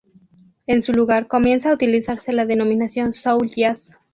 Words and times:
En 0.65 0.81
su 0.81 0.93
lugar, 0.93 1.27
comienza 1.27 1.69
a 1.69 1.75
utilizarse 1.75 2.33
la 2.33 2.47
denominación 2.47 3.13
"soul 3.13 3.51
jazz". 3.55 3.91